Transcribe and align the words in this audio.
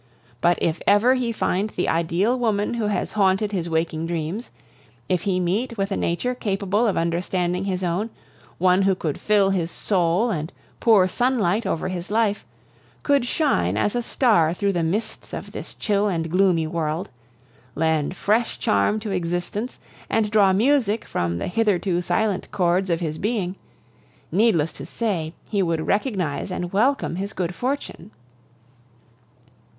But 0.41 0.57
if 0.59 0.81
ever 0.87 1.13
he 1.13 1.31
find 1.31 1.69
the 1.69 1.87
ideal 1.87 2.35
woman 2.39 2.73
who 2.73 2.87
has 2.87 3.11
haunted 3.11 3.51
his 3.51 3.69
waking 3.69 4.07
dreams, 4.07 4.49
if 5.07 5.21
he 5.29 5.39
meet 5.39 5.77
with 5.77 5.91
a 5.91 5.95
nature 5.95 6.33
capable 6.33 6.87
of 6.87 6.97
understanding 6.97 7.65
his 7.65 7.83
own, 7.83 8.09
one 8.57 8.81
who 8.81 8.95
could 8.95 9.21
fill 9.21 9.51
his 9.51 9.69
soul 9.69 10.31
and 10.31 10.51
pour 10.79 11.07
sunlight 11.07 11.67
over 11.67 11.87
his 11.87 12.09
life, 12.09 12.43
could 13.03 13.25
shine 13.25 13.77
as 13.77 13.93
a 13.95 14.01
star 14.01 14.55
through 14.55 14.73
the 14.73 14.81
mists 14.81 15.33
of 15.33 15.51
this 15.51 15.75
chill 15.75 16.07
and 16.07 16.31
gloomy 16.31 16.65
world, 16.65 17.09
lend 17.75 18.15
fresh 18.17 18.57
charm 18.57 18.99
to 19.01 19.11
existence, 19.11 19.77
and 20.09 20.31
draw 20.31 20.51
music 20.51 21.05
from 21.05 21.37
the 21.37 21.45
hitherto 21.45 22.01
silent 22.01 22.47
chords 22.51 22.89
of 22.89 23.01
his 23.01 23.19
being 23.19 23.55
needless 24.31 24.73
to 24.73 24.83
say, 24.83 25.35
he 25.47 25.61
would 25.61 25.85
recognize 25.85 26.49
and 26.49 26.73
welcome 26.73 27.17
his 27.17 27.33
good 27.33 27.53
fortune. 27.53 28.09